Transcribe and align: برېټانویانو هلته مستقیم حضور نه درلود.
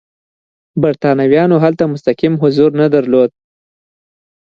برېټانویانو 0.81 1.55
هلته 1.63 1.83
مستقیم 1.93 2.33
حضور 2.41 2.69
نه 2.81 2.87
درلود. 2.93 3.29